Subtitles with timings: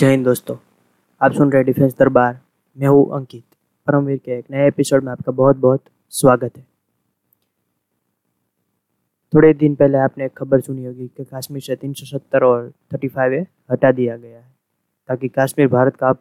[0.00, 0.54] जय हिंद दोस्तों
[1.20, 2.38] आप सुन रहे डिफेंस दरबार
[2.76, 3.42] मैं हूँ अंकित
[3.86, 6.62] परमवीर के एक नए एपिसोड में आपका बहुत बहुत स्वागत है
[9.32, 13.44] थोड़े दिन पहले आपने एक खबर सुनी होगी कि कश्मीर से 370 और 35 ए
[13.72, 14.48] हटा दिया गया है
[15.08, 16.14] ताकि कश्मीर भारत का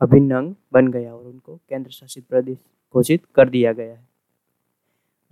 [0.00, 2.58] अभिन्न अंग बन गया और उनको केंद्र शासित प्रदेश
[2.94, 4.04] घोषित कर दिया गया है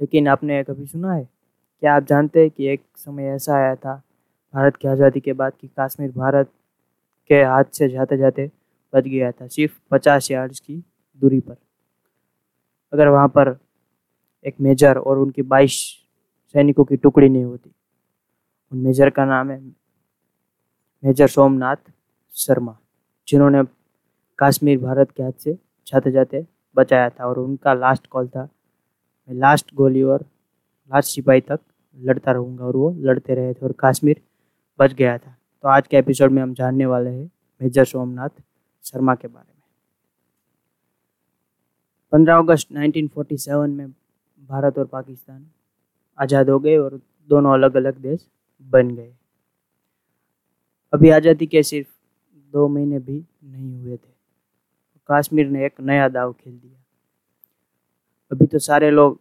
[0.00, 4.02] लेकिन आपने कभी सुना है क्या आप जानते हैं कि एक समय ऐसा आया था
[4.54, 6.50] भारत की आज़ादी के बाद कि कश्मीर भारत
[7.30, 8.50] के हाथ से जाते जाते
[8.92, 10.82] बच गया था, सिर्फ़ पचास यार्ड्स की
[11.22, 11.56] दूरी पर।
[12.92, 13.56] अगर वहाँ पर
[14.44, 15.72] एक मेजर और उनकी बाईस
[16.54, 17.70] सैनिकों की टुकड़ी नहीं होती,
[18.72, 19.60] उन मेजर का नाम है
[21.02, 21.90] मेजर सोमनाथ
[22.34, 22.76] शर्मा,
[23.28, 23.62] जिन्होंने
[24.38, 28.48] कश्मीर, भारत के हाथ से जाते जाते बचाया था और उनका लास्ट कॉल था,
[29.28, 30.24] मैं लास्ट गोली और
[30.90, 31.60] लास्ट सिपाही तक
[31.96, 34.20] लड़ता रहूँगा और वो लड़ते रहे थे और कश्मीर
[34.78, 38.28] बच गया था। तो आज के एपिसोड में हम जानने वाले हैं मेजर सोमनाथ
[38.84, 39.62] शर्मा के बारे में।
[42.12, 43.90] 15 अगस्त 1947 में
[44.50, 45.46] भारत और पाकिस्तान
[46.18, 48.28] आज़ाद हो गए और दोनों अलग अलग देश
[48.60, 49.12] बन गए।
[50.92, 51.88] अभी आज़ादी के सिर्फ़
[52.52, 54.12] दो महीने भी नहीं हुए थे।
[55.10, 56.78] कश्मीर ने एक नया दाव खेल दिया।
[58.32, 59.20] अभी तो सारे लोग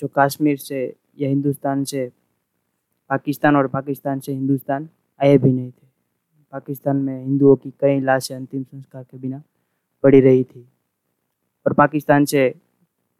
[0.00, 2.12] जो कश्मीर से या हिंदुस्तान से,
[3.08, 4.88] पाकिस्तान और पाकिस्तान से हिंदुस्तान
[5.22, 5.86] आए भी नहीं थे।
[6.52, 9.42] पाकिस्तान में हिंदुओं की कई लाशें अंतिम संस्कार के बिना
[10.02, 10.68] पड़ी रही थी।
[11.66, 12.48] और पाकिस्तान से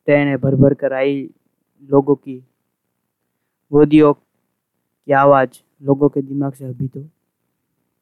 [0.06, 1.30] ट्रेनें भर भर कर आई
[1.82, 2.38] लोगों की।
[3.72, 5.50] गोदियों की आवाज़
[5.82, 7.04] लोगों के दिमाग से अभी तो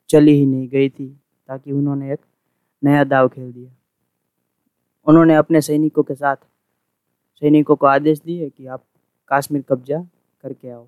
[0.09, 2.21] चली ही नहीं गई थी, ताकि उन्होंने एक
[2.85, 3.73] नया दाव खेल दिया।
[5.07, 6.37] उन्होंने अपने सैनिकों के साथ,
[7.35, 8.85] सैनिकों को आदेश दिए कि आप
[9.33, 9.99] कश्मीर कब्जा
[10.43, 10.87] करके आओ।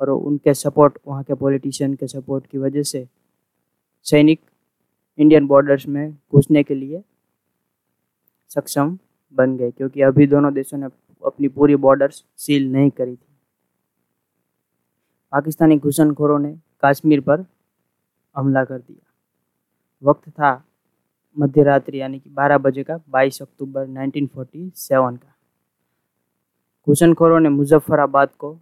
[0.00, 3.06] और उनके सपोर्ट वहाँ के पॉलिटिशियन के सपोर्ट की वजह से
[4.06, 4.40] सैनिक
[5.18, 7.02] इंडियन बॉर्डर्स में घुसने के लिए
[8.50, 8.98] सक्षम
[9.32, 10.86] बन गए, क्योंकि अभी दोनों देशों ने
[11.26, 13.26] अपनी पूरी बॉर्डर्स सील नहीं करी थी।
[15.32, 17.44] पाकिस्तानी घुसनखोरों ने कश्मीर पर
[18.36, 20.64] हमला कर दिया। वक्त था
[21.36, 25.34] मध्य रात्रि यानी कि 12 बजे का 22 अक्टूबर 1947 का।
[26.88, 28.58] घुसनखोरों ने मुजफ्फराबाद को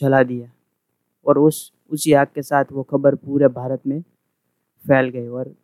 [0.00, 0.50] जला दिया।
[1.26, 4.00] और उस, उसी आग के साथ वो खबर पूरे भारत में
[4.84, 5.54] फैल गई और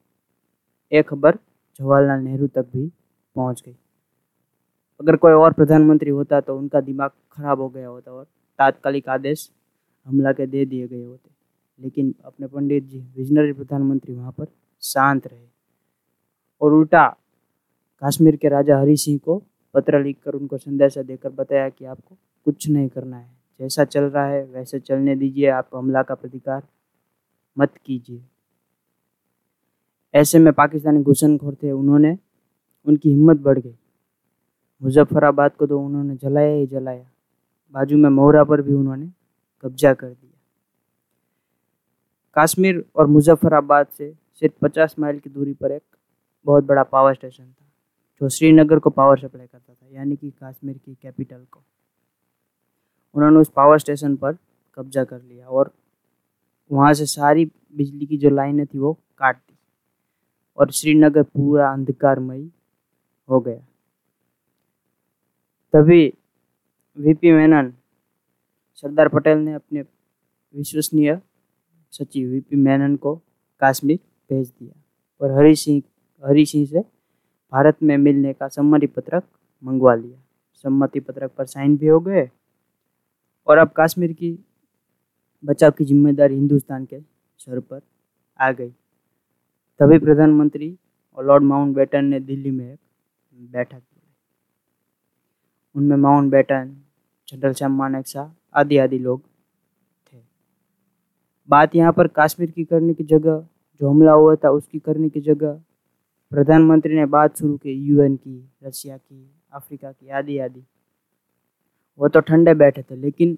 [0.92, 1.38] ये खबर
[1.80, 2.92] जवाहरलाल नेहरू तक भी
[3.36, 3.76] पहुँच गई।
[5.00, 8.25] अगर कोई और प्रधानमंत्री होता तो उनका दिमाग खराब हो गया होता और
[8.58, 9.50] तात्कालिक आदेश
[10.06, 11.30] हमला के दे दिए गए होते।
[11.80, 14.46] लेकिन अपने पंडित जी, विजनरी प्रधानमंत्री वहाँ पर
[14.82, 15.46] शांत रहे।
[16.60, 17.16] और उल्टा
[18.04, 19.42] कश्मीर के राजा हरी सिंह को
[19.75, 24.27] पत्र लिखकर उनको संदेशा देकर बताया कि आपको कुछ नहीं करना है। जैसा चल रहा
[24.27, 26.62] है, वैसे चलने दीजिए, आप हमला का प्रतिकार
[27.59, 28.25] मत कीजिए।
[30.15, 32.19] ऐसे में पाकिस्तानी घुसनखोर थे, उन्होंने,
[32.87, 33.78] उनकी हिम्मत बढ़ गई।
[34.83, 37.11] मुजफ्फराबाद को तो उन्होंने जलाया ही जलाया।
[37.72, 39.11] बाजू में मोहरा पर भी उन्होंने
[39.62, 40.33] कब्जा कर दिया।
[42.38, 45.83] कश्मीर और मुजफ्फराबाद से सिर्फ़ पचास माइल की दूरी पर एक
[46.44, 47.67] बहुत बड़ा पावर स्टेशन था,
[48.21, 51.62] जो श्रीनगर को पावर सप्लाई करता था, यानी कि कश्मीर की कैपिटल को।
[53.16, 54.32] उन्होंने उस पावर स्टेशन पर
[54.75, 55.71] कब्जा कर लिया और
[56.72, 57.44] वहाँ से सारी
[57.77, 59.56] बिजली की जो लाइनें थी वो काट दी।
[60.59, 62.50] और श्रीनगर पूरा अंधकारमयी
[63.31, 63.66] हो गया।
[65.72, 66.12] तभी
[66.99, 67.72] वीपी मेनन
[68.75, 69.81] सरदार पटेल ने अपने
[70.55, 71.21] विश्वसनीय
[71.93, 73.15] सचिव वीपी मेनन को
[73.65, 73.99] कश्मीर
[74.31, 74.81] भेज दिया
[75.21, 75.82] और हरी सिंह
[76.22, 76.81] हरी सिंह से
[77.53, 79.25] भारत में मिलने का सम्मति पत्रक
[79.65, 80.19] मंगवा लिया।
[80.55, 82.31] सम्मति पत्रक पर साइन भी हो गए
[83.46, 84.38] और अब कश्मीर की
[85.44, 87.00] बचाव की ज़िम्मेदारी हिंदुस्तान के
[87.40, 87.80] सर पर
[88.38, 88.70] आ गई।
[89.80, 90.76] तभी प्रधानमंत्री
[91.18, 92.78] और लॉर्ड माउंट बेटन ने दिल्ली में एक
[93.52, 94.00] बैठक की
[95.74, 96.76] उनमें Mountbatten,
[97.28, 100.20] general Sam Manekshaw आदि आदि लोग थे।
[101.48, 103.46] बात यहाँ पर कश्मीर की करने की जगह,
[103.80, 105.60] जो हमला हुआ था उसकी करने की जगह,
[106.32, 110.64] प्रधानमंत्री ने बात शुरू की, यूएन की, रशिया की, अफ्रीका की आदि आदि
[112.00, 113.37] वो तो ठंडे बैठे थे, लेकिन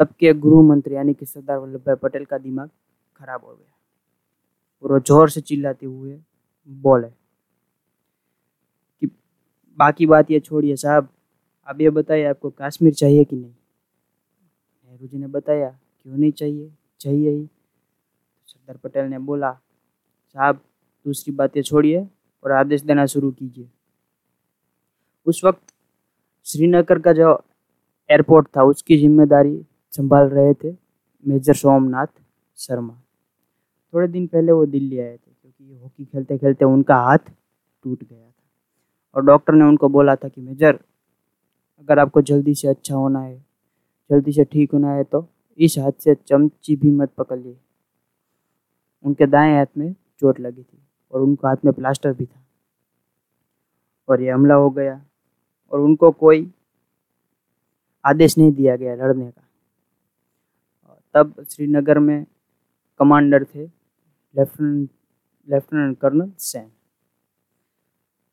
[0.00, 2.70] तब के गृह मंत्री यानी कि सरदार वल्लभ भाई पटेल का दिमाग
[3.16, 3.72] खराब हो गया।
[4.82, 6.18] और वो ज़ोर से चिल्लाते हुए
[6.68, 7.08] बोले
[9.02, 9.06] कि
[9.78, 11.08] बाकी बात ये छोड़िए साहब
[11.68, 13.50] अब ये बताइए आपको कश्मीर चाहिए कि नहीं?
[13.50, 16.70] नेहरू जी ने बताया, क्यों नहीं चाहिए?
[17.00, 17.48] चाहिए ही।
[18.46, 19.52] सरदार पटेल ने बोला,
[20.34, 20.60] साहब,
[21.06, 22.06] दूसरी बातें छोड़िए
[22.44, 23.68] और आदेश देना शुरू कीजिए।
[25.26, 25.74] उस वक्त
[26.46, 27.32] श्रीनगर का जो
[28.10, 29.60] एयरपोर्ट था, उसकी ज़िम्मेदारी
[29.92, 30.74] संभाल रहे थे
[31.24, 32.06] मेजर सोमनाथ
[32.58, 32.94] शर्मा।
[33.92, 38.18] थोड़े दिन पहले वो दिल्ली आए थे, क्योंकि हॉकी खेलते खेलते उनका हाथ टूट गया
[38.20, 38.32] था।
[39.16, 40.78] और डॉक्टर ने उनको बोला था कि मेजर
[41.78, 43.36] अगर आपको जल्दी से अच्छा होना है,
[44.10, 45.26] जल्दी से ठीक होना है तो
[45.58, 47.56] इस हाथ से चमची भी मत पकड़िए।
[49.04, 50.78] उनके दाएँ हाथ में चोट लगी थी
[51.12, 52.42] और उनको हाथ में प्लास्टर भी था।
[54.08, 55.00] और ये हमला हो गया।
[55.72, 56.50] और उनको कोई
[58.04, 59.42] आदेश नहीं दिया गया लड़ने का।
[61.14, 62.24] तब श्रीनगर में
[63.00, 64.88] कमांडर थे लेफ्टिनेंट
[65.48, 66.70] लेफ्टिनेंट कर्नल सैन।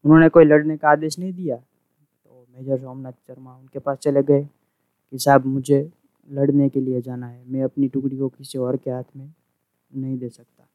[0.05, 4.43] उन्होंने कोई लड़ने का आदेश नहीं दिया तो मेजर सोमनाथ शर्मा उनके पास चले गए
[4.43, 5.79] कि साहब मुझे
[6.29, 9.33] लड़ने के लिए जाना है, मैं अपनी टुकड़ी को किसी और के हाथ में
[9.91, 10.67] नहीं दे सकता।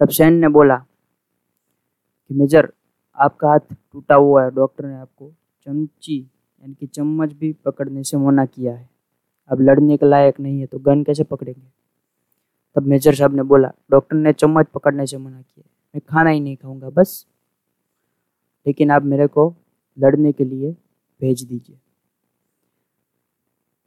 [0.00, 2.72] तब सैन ने बोला कि मेजर
[3.18, 5.30] आपका हाथ टूटा हुआ है डॉक्टर ने आपको
[5.66, 8.88] चमची, यानी कि चम्मच भी पकड़ने से मना किया है।
[9.50, 11.66] अब लड़ने के लायक नहीं है तो गन कैसे पकड़ेंगे?
[12.76, 16.40] तब मेजर साहब ने बोला डॉक्टर ने चम्मच पकड़ने से मना किया मैं खाना ही
[16.40, 17.26] नहीं खाऊँगा, बस।
[18.66, 19.54] लेकिन आप मेरे को
[19.98, 20.72] लड़ने के लिए
[21.20, 21.78] भेज दीजिए।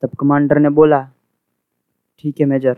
[0.03, 1.01] तब कमांडर ने बोला,
[2.19, 2.77] ठीक है मेजर,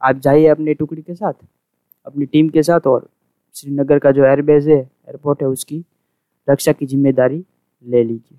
[0.00, 1.32] आप जाइए अपनी टुकड़ी के साथ,
[2.06, 3.08] अपनी टीम के साथ और
[3.58, 5.84] श्रीनगर का जो एयरबेस है एयरपोर्ट है उसकी
[6.48, 7.44] रक्षा की ज़िम्मेदारी
[7.84, 8.38] ले लीजिए।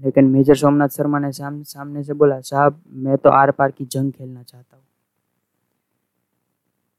[0.00, 3.84] लेकिन मेजर सोमनाथ शर्मा ने साम, सामने से बोला साहब मैं तो आर पार की
[3.86, 4.84] जंग खेलना चाहता हूँ।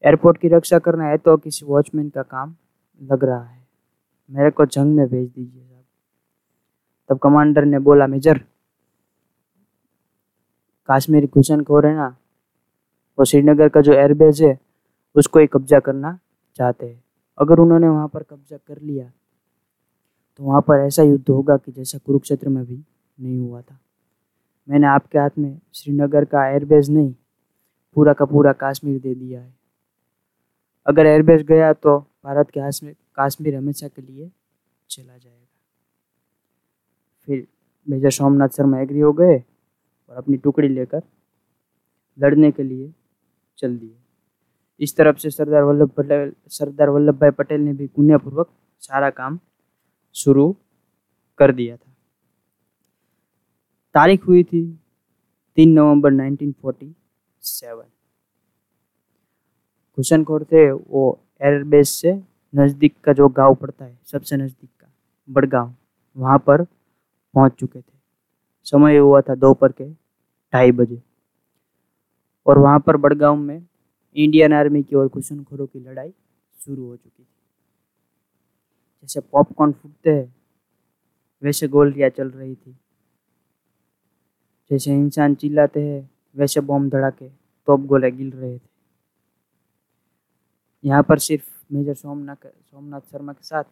[0.03, 2.55] एयरपोर्ट की रक्षा करना है तो किसी वॉचमैन का काम
[3.01, 3.63] लग रहा है।
[4.29, 5.83] मेरे को जंग में भेज दीजिए साहब।
[7.09, 8.37] तब कमांडर ने बोला मेजर
[10.89, 12.07] काश्मीरी घुसनखोर है ना
[13.17, 14.57] वो श्रीनगर का जो एयरबेस है
[15.15, 16.17] उसको ही कब्जा करना
[16.59, 17.03] चाहते हैं।
[17.37, 19.11] अगर उन्होंने वहाँ पर कब्जा कर लिया
[20.39, 22.75] तो वहाँ पर ऐसा युद्ध होगा कि जैसा कुरुक्षेत्र में भी
[23.17, 23.77] नहीं हुआ था।
[24.67, 27.13] मैंने आपके हाथ में श्रीनगर का एयरबेस नहीं,
[27.95, 29.53] पूरा का पूरा कश्मीर दे दिया है।
[30.85, 34.29] अगर एयरबेस गया तो भारत के हाथ में कश्मीर हमेशा के लिए
[34.89, 35.47] चला जाएगा।
[37.27, 37.45] फिर
[37.87, 41.01] मेजर सोमनाथ शर्मा एग्री हो गए और अपनी टुकड़ी लेकर
[42.17, 42.93] लड़ने के लिए
[43.57, 43.95] चल दिए।
[44.79, 48.49] इस तरफ़ से सरदार वल्लभ पटेल, सरदार वल्लभ भाई पटेल ने भी पुण्यपूर्वक
[48.79, 49.39] सारा काम
[50.13, 50.55] शुरू
[51.37, 51.91] कर दिया था।
[53.93, 54.79] तारीख हुई थी
[55.55, 57.85] तीन नवंबर 1947
[59.97, 62.21] घुसनखोर थे, वो एयरबेस से
[62.55, 64.87] नज़दीक का जो गाँव पड़ता है, सबसे नज़दीक का,
[65.29, 65.73] बड़गांव,
[66.17, 66.63] वहाँ पर
[67.33, 67.93] पहुँच चुके थे।
[68.63, 69.89] समय हुआ था दोपहर के
[70.53, 71.01] ढाई बजे।
[72.45, 73.67] और वहाँ पर बड़गांव में
[74.15, 76.13] इंडियन आर्मी की और घुसनखोरों की लड़ाई
[76.65, 77.27] शुरू हो चुकी थी।
[79.01, 80.35] जैसे पॉपकॉर्न फूटते हैं,
[81.43, 82.77] वैसे गोलियाँ चल रही थी।
[84.71, 87.29] जैसे इंसान चिल्लाते हैं, वैसे बॉम्ब धड़ाके
[87.67, 88.69] तोप गोले गिल रहे थे।
[90.83, 93.63] यहाँ पर सिर्फ़ मेजर सोमनाथ सोमनाथ शर्मा के साथ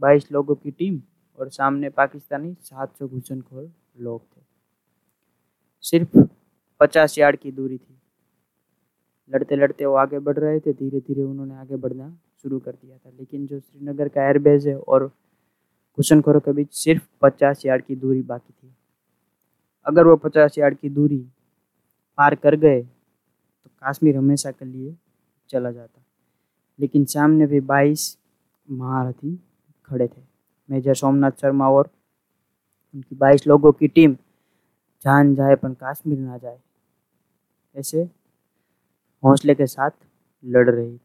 [0.00, 1.02] 22 लोगों की टीम
[1.38, 4.40] और सामने पाकिस्तानी 700 घुसनखोर लोग थे।
[5.82, 6.18] सिर्फ़
[6.80, 7.95] 50 यार्ड की दूरी थी।
[9.30, 12.08] लड़ते लड़ते वो आगे बढ़ रहे थे धीरे धीरे उन्होंने आगे बढ़ना
[12.42, 15.06] शुरू कर दिया था। लेकिन जो श्रीनगर का एयरबेस है और
[15.98, 18.74] घुसनखोरों के बीच सिर्फ़ पचास यार्ड की दूरी बाकी थी।
[19.86, 21.18] अगर वो पचास यार्ड की दूरी
[22.18, 24.94] पार कर गए तो काश्मीर हमेशा के लिए
[25.50, 26.02] चला जाता।
[26.78, 28.16] लेकिन सामने भी बाईस
[28.68, 29.38] महारथी
[29.86, 30.22] खड़े थे।
[30.68, 31.90] मेजर सोमनाथ शर्मा और
[32.94, 34.14] उनकी बाईस लोगों की टीम
[35.04, 36.58] जान जाए, पर काश्मीर ना जाए।
[37.74, 38.08] ऐसे
[39.26, 39.90] हौसले के साथ
[40.44, 41.00] लड़ रही थी।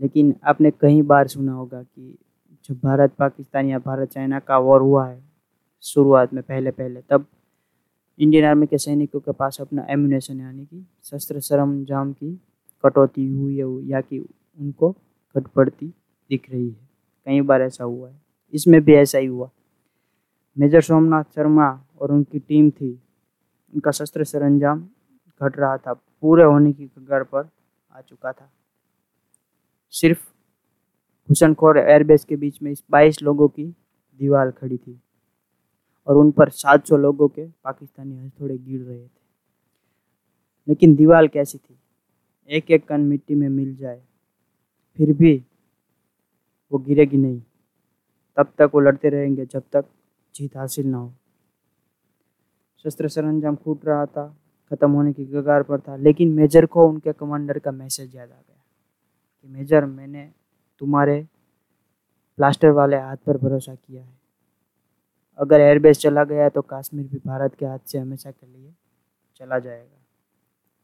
[0.00, 2.18] लेकिन आपने कई बार सुना होगा कि
[2.64, 5.22] जब भारत, पाकिस्तान या भारत, चाइना का वॉर हुआ है,
[5.82, 7.26] शुरुआत में पहले पहले, तब
[8.18, 12.40] इंडियन आर्मी के सैनिकों के पास अपना एम्यूनेशन यानी कि शस्त्र, सरंजाम की
[12.84, 14.18] कटौती हुई है, या कि
[14.60, 14.96] उनको
[15.36, 15.86] घट पड़ती
[16.30, 16.88] दिख रही है।
[17.26, 19.50] कई बार ऐसा हुआ है। इसमें भी ऐसा ही हुआ।
[20.58, 23.02] मेजर सोमनाथ शर्मा और उनकी टीम थी।
[23.74, 24.88] उनका शस्त्र, सरंजाम
[25.40, 27.48] घट रहा था, पूरे होने की कगार पर
[27.90, 28.50] आ चुका था।
[29.92, 30.28] सिर्फ़
[31.28, 33.64] हुसनखोर एयरबेस के बीच में बाईस लोगों की
[34.20, 35.00] दीवार खड़ी थी
[36.06, 39.20] और उन पर 700 लोगों के पाकिस्तानी हथौड़े गिर रहे थे।
[40.68, 41.78] लेकिन दीवार कैसी थी?
[42.50, 44.02] एक एक कन मिट्टी में मिल जाए,
[44.98, 45.44] फिर भी
[46.72, 47.40] वो गिरेगी नहीं।
[48.36, 49.84] तब तक वो लड़ते रहेंगे जब तक
[50.34, 51.12] जीत हासिल ना हो।
[52.84, 54.24] शस्त्र सरंजाम फूट रहा था
[54.72, 58.32] ख़त्म होने की कगार पर था, लेकिन मेजर को उनके कमांडर का मैसेज याद आ
[58.32, 58.56] गया
[59.42, 60.30] कि मेजर, मैंने
[60.80, 61.26] तुम्हारे
[62.38, 64.20] प्लास्टर वाले हाथ पर भरोसा किया है।
[65.38, 68.72] अगर एयरबेस चला गया तो कश्मीर भी भारत के हाथ से हमेशा के लिए
[69.40, 69.96] चला जाएगा।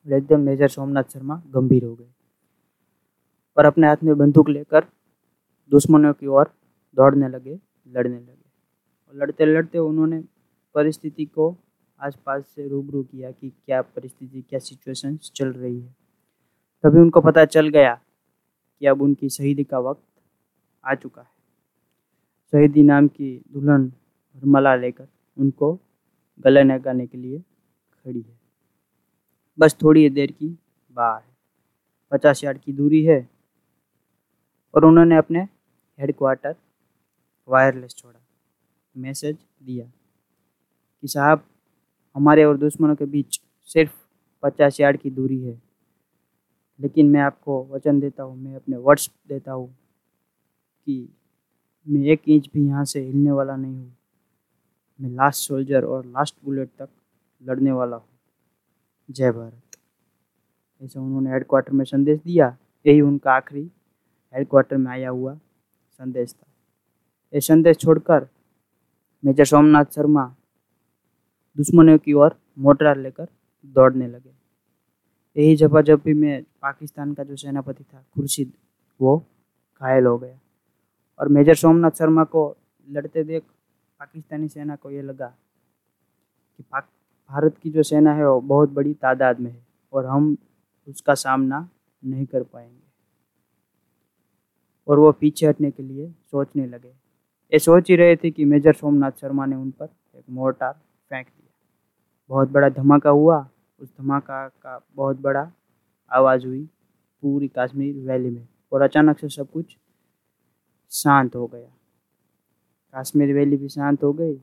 [0.06, 2.10] और एकदम मेजर सोमनाथ शर्मा गंभीर हो गए
[3.56, 4.84] और अपने हाथ में बंदूक लेकर
[5.72, 6.50] दुश्मनों की ओर
[6.96, 8.46] दौड़ने लगे, लड़ने लगे।
[9.08, 10.22] और लड़ते लड़ते उन्होंने
[10.74, 11.50] परिस्थिति को
[12.00, 15.96] आसपास से रूबरू किया कि क्या परिस्थिति, क्या सिचुएशन चल रही है।
[16.82, 18.00] तभी उनको पता चल गया
[18.80, 20.02] कि अब उनकी शहीदी का वक्त
[20.84, 21.28] आ चुका है।
[22.52, 23.88] शहीदी नाम की दुल्हन
[24.36, 25.78] भरमला लेकर उनको
[26.44, 27.38] गले लगाने के लिए
[28.04, 28.38] खड़ी है।
[29.58, 30.58] बस थोड़ी देर की
[30.92, 31.36] बात है।
[32.10, 33.28] पचास यार्ड की दूरी है
[34.74, 35.40] और उन्होंने अपने
[35.98, 36.54] हेडक्वार्टर
[37.48, 38.20] वायरलेस छोड़ा।
[38.96, 39.86] मैसेज दिया
[41.00, 41.44] कि साहब
[42.18, 43.92] हमारे और दुश्मनों के बीच सिर्फ़
[44.42, 45.62] पचास यार्ड की दूरी है।
[46.80, 49.68] लेकिन मैं आपको वचन देता हूँ, मैं अपने वर्ड्स देता हूँ
[50.86, 51.08] कि
[51.88, 53.96] मैं एक इंच भी यहाँ से हिलने वाला नहीं हूँ।
[55.00, 56.88] मैं लास्ट सोल्जर और लास्ट बुलेट तक
[57.42, 58.08] लड़ने वाला हूँ।
[59.10, 59.78] जय भारत।
[60.82, 62.56] ऐसा उन्होंने हेडक्वार्टर में संदेश दिया,
[62.86, 63.70] यही उनका आखिरी
[64.34, 65.34] हेडक्वार्टर में आया हुआ
[65.98, 66.46] संदेश था।
[67.34, 68.28] ये संदेश छोड़कर
[69.24, 70.34] मेजर सोमनाथ शर्मा
[71.58, 73.28] दुश्मनों की ओर मोटरार लेकर
[73.66, 74.30] दौड़ने लगे।
[75.36, 75.56] यही
[75.96, 78.52] भी मैं पाकिस्तान का जो सेनापति था, खुर्शीद,
[79.00, 79.18] वो
[79.80, 80.38] घायल हो गया।
[81.18, 82.56] और मेजर सोमनाथ शर्मा को
[82.90, 83.42] लड़ते देख
[83.98, 85.26] पाकिस्तानी सेना को ये लगा
[86.56, 90.36] कि भारत की जो सेना है वो बहुत बड़ी तादाद में है और हम
[90.88, 91.68] उसका सामना
[92.04, 92.88] नहीं कर पाएँगे।
[94.88, 96.88] और वो पीछे हटने के लिए सोचने लगे।
[97.52, 100.72] ये सोच ही रहे थे कि मेजर सोमनाथ शर्मा ने उन पर एक मोर्टार
[101.10, 101.26] फेंक
[102.28, 103.48] बहुत बड़ा धमाका हुआ।
[103.80, 105.52] उस धमाका का बहुत बड़ा
[106.12, 106.68] आवाज़ हुई
[107.22, 109.76] पूरी कश्मीर वैली में और अचानक से सब कुछ
[110.90, 111.68] शांत हो गया।
[112.94, 114.36] कश्मीर वैली भी शांत हो गई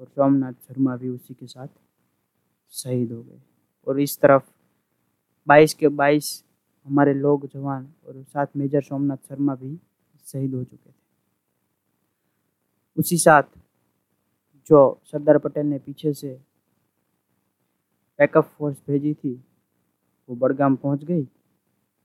[0.00, 1.68] और सोमनाथ शर्मा भी उसी के साथ
[2.70, 3.40] शहीद हो गए।
[3.86, 4.42] और इस तरफ़
[5.46, 6.44] बाईस के बाईस
[6.84, 9.78] हमारे लोग जवान और साथ मेजर सोमनाथ शर्मा भी
[10.26, 10.94] शहीद हो चुके थे।
[12.96, 13.42] उसी साथ
[14.66, 16.40] जो सरदार पटेल ने पीछे से
[18.18, 19.34] बैकअप फोर्स भेजी थी,
[20.28, 21.26] वो बड़गाम पहुँच गई।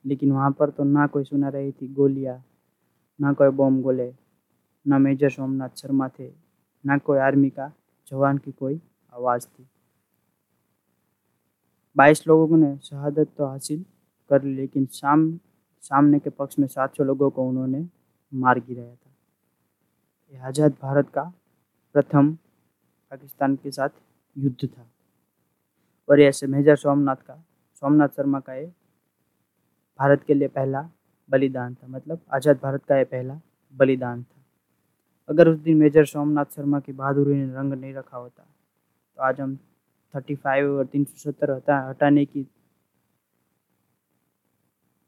[0.05, 2.43] लेकिन वहाँ पर तो ना कोई सुना रही थी गोलियाँ,
[3.19, 4.13] ना कोई बम गोले,
[4.85, 6.31] ना मेजर सोमनाथ शर्मा थे,
[6.85, 7.71] ना कोई आर्मी का
[8.07, 8.79] जवान की कोई
[9.13, 9.67] आवाज़ थी।
[11.95, 13.85] बाईस लोगों ने शहादत तो हासिल
[14.29, 15.37] कर ली, लेकिन शाम,
[15.83, 17.87] सामने के पक्ष में सात सौ लोगों को उन्होंने
[18.33, 19.11] मार गिराया था।
[20.33, 21.23] ये आज़ाद भारत का
[21.95, 22.31] प्रथम
[23.11, 23.89] पाकिस्तान के साथ
[24.35, 24.87] युद्ध था।
[26.09, 27.43] और ऐसे मेजर सोमनाथ का।
[27.81, 28.65] सोमनाथ शर्मा का ये
[29.99, 30.89] भारत के लिए पहला
[31.29, 33.39] बलिदान था मतलब आज़ाद भारत का ये पहला
[33.75, 34.37] बलिदान था।
[35.29, 39.41] अगर उस दिन मेजर सोमनाथ शर्मा की बहादुरी ने रंग नहीं रखा होता तो आज
[39.41, 39.55] हम
[40.13, 42.45] थर्टी फाइव और तीन सौ सत्तर हटा, हटाने की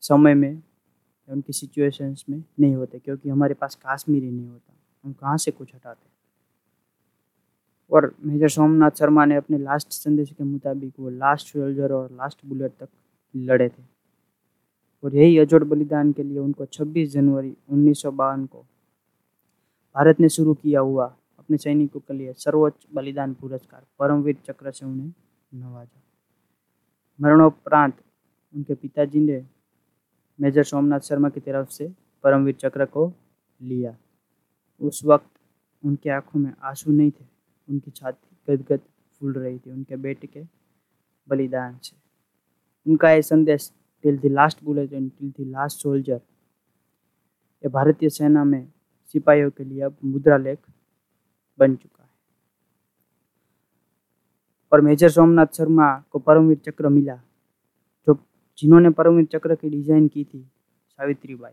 [0.03, 0.61] समय में
[1.27, 5.73] उनकी सिचुएशंस में नहीं होते, क्योंकि हमारे पास काश्मीर नहीं होता। हम कहाँ से कुछ
[5.75, 6.09] हटाते?
[7.91, 12.45] और मेजर सोमनाथ शर्मा ने अपने लास्ट संदेश के मुताबिक वो लास्ट सोल्जर और लास्ट
[12.45, 12.89] बुलेट तक
[13.35, 13.83] लड़े थे।
[15.03, 18.57] और यही अजोड़ बलिदान के लिए उनको 26 जनवरी उन्नीस सौ बावन को
[19.95, 24.85] भारत ने शुरू किया हुआ अपने सैनिकों के लिए सर्वोच्च बलिदान पुरस्कार, परमवीर चक्र से
[24.85, 25.13] उन्हें
[25.55, 26.01] नवाजा।
[27.21, 27.93] मरणोपरांत
[28.55, 29.45] उनके पिताजी ने
[30.41, 31.93] मेजर सोमनाथ शर्मा की तरफ़ से
[32.23, 33.13] परमवीर चक्र को
[33.61, 33.97] लिया।
[34.81, 35.29] उस वक्त
[35.85, 37.30] उनके आँखों में आँसू नहीं थे।
[37.71, 38.79] उनकी छाती गदगद
[39.21, 40.43] फूल रही थी, उनके बेटे के
[41.27, 41.95] बलिदान से।
[42.85, 43.71] उनका ये संदेश
[44.03, 46.21] till the last bullet and till the last soldier
[47.63, 48.67] ये भारतीय सेना में
[49.15, 50.59] सिपाहियों के लिए अब मुद्रा लेख
[51.59, 52.09] बन चुका है।
[54.71, 57.15] और मेजर सोमनाथ शर्मा को परमवीर चक्र मिला,
[58.07, 58.17] जो
[58.59, 60.41] जिन्होंने परमवीर चक्र की डिज़ाइन की थी
[60.99, 61.51] सावित्री बाई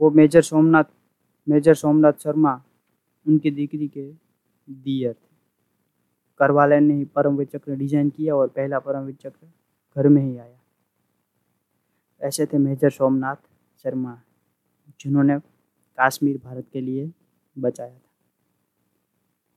[0.00, 0.84] वो मेजर सोमनाथ
[1.46, 2.60] मेजर सोमनाथ शर्मा,
[3.26, 4.10] उनकी दिक्री के
[4.68, 5.32] दियर थे।
[6.40, 9.46] करवाले ने ही परमवीर चक्र डिज़ाइन किया और पहला परमवीर चक्र
[9.96, 10.58] घर में ही आया।
[12.20, 13.36] ऐसे थे मेजर सोमनाथ
[13.84, 14.18] शर्मा,
[15.00, 15.38] जिन्होंने
[15.98, 17.10] कश्मीर भारत के लिए
[17.56, 18.00] बचाया था।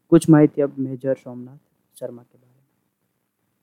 [0.10, 1.58] कुछ माहिती अब मेजर सोमनाथ
[2.00, 2.66] शर्मा के बारे में।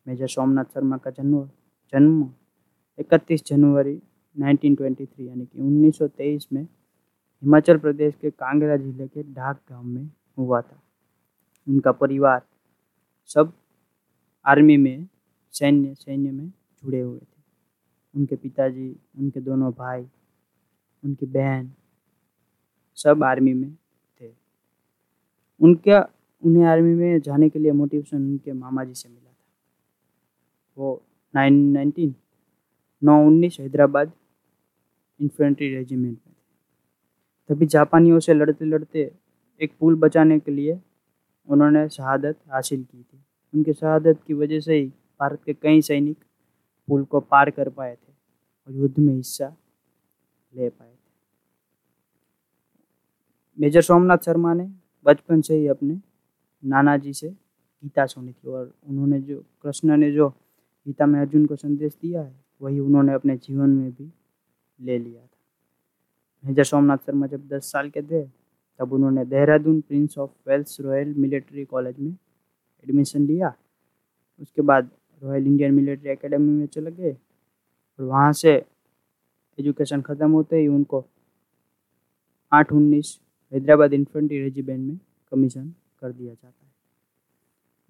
[0.07, 1.45] मेजर सोमनाथ शर्मा का जन्म
[1.93, 2.31] जन्म
[2.99, 4.01] 31 जनवरी
[4.37, 10.61] 1923 यानी कि 1923 में हिमाचल प्रदेश के कांगड़ा ज़िले के ढाक गाँव में हुआ
[10.61, 10.81] था।
[11.69, 12.43] उनका परिवार
[13.27, 13.53] सब
[14.47, 15.09] आर्मी में,
[15.53, 17.43] सैन्य सैन्य में जुड़े हुए थे।
[18.15, 20.07] उनके पिताजी, उनके दोनों भाई,
[21.05, 21.73] उनकी बहन
[22.95, 23.77] सब आर्मी में
[24.21, 24.33] थे।
[25.61, 26.09] उनका,
[26.43, 29.45] उन्हें आर्मी में जाने के लिए मोटिवेशन उनके मामा जी से मिला था।
[30.79, 31.03] वो
[31.35, 32.15] नाइन, नाइनटीन,
[33.05, 34.13] नौ, उन्नीस हैदराबाद
[35.21, 36.45] इन्फेंट्री रेजिमेंट में थे।
[37.49, 39.15] तभी जापानियों से लड़ते लड़ते
[39.61, 40.81] एक पुल बचाने के लिए
[41.49, 43.25] उन्होंने शहादत हासिल की थी।
[43.55, 44.87] उनकी शहादत की वजह से ही
[45.21, 46.17] भारत के कई सैनिक
[46.89, 48.13] पुल को पार कर पाए थे
[48.67, 49.57] और युद्ध में हिस्सा
[50.55, 50.99] ले पाए थे।
[53.61, 54.71] मेजर सोमनाथ शर्मा ने
[55.05, 56.01] बचपन से ही अपने
[56.65, 60.29] नाना जी से गीता सुनी थी और उन्होंने जो, कृष्ण ने जो
[60.87, 64.13] गीता में अर्जुन को संदेश दिया है, वही उन्होंने अपने जीवन में भी
[64.81, 65.39] ले लिया था।
[66.45, 68.44] मेजर सोमनाथ शर्मा जब दस साल के थे
[68.81, 73.55] तब उन्होंने Dehradun prince of Wales royal military college में एडमिशन लिया।
[74.41, 74.91] उसके बाद
[75.23, 78.53] रॉयल इंडियन मिलिट्री एकेडमी में चले गए और वहाँ से
[79.59, 81.05] एजुकेशन ख़त्म होते ही उनको
[82.53, 83.19] आठ उन्नीस
[83.53, 84.99] हैदराबाद इन्फेंट्री रेजिमेंट में
[85.33, 85.69] कमीशन
[86.01, 86.73] कर दिया जाता है।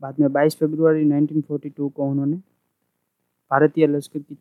[0.01, 2.37] बाद में 22 फरवरी 1942 को उन्होंने
[3.51, 4.35] भारतीय लश्कर की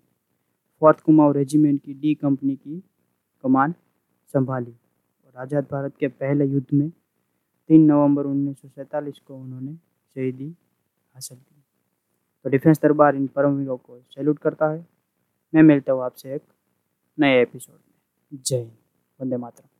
[0.81, 2.83] फोर्थ कुमाऊं रेजिमेंट की डी कंपनी की
[3.43, 3.73] कमान
[4.33, 4.73] संभाली।
[5.35, 10.49] और आज़ाद भारत के पहले युद्ध में तीन नवंबर उन्नीस सौ सैंतालीस को उन्होंने शहीदी
[11.13, 11.63] हासिल की।
[12.45, 14.85] तो डिफेंस दरबार इन परमवीरों को सैल्यूट करता है।
[15.53, 16.43] मैं मिलता हूँ आपसे एक
[17.17, 18.71] नए एपिसोड में। जय हिंद।
[19.19, 19.72] वंदे मातरम।